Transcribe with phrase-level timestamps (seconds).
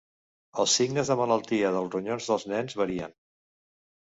[0.63, 3.15] Els signes de malaltia dels ronyons dels nens varien.